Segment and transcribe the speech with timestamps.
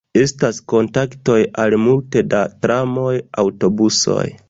[0.19, 4.23] Estas kontaktoj al multe da tramoj, aŭtobusoj.